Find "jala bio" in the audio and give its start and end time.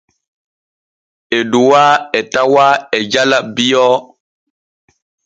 3.11-3.87